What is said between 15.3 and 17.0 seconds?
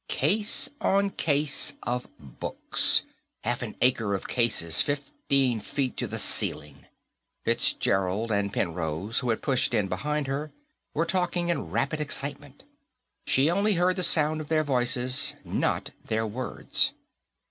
not their words.